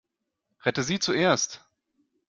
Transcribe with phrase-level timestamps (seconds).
[0.65, 1.63] Rette sie zuerst!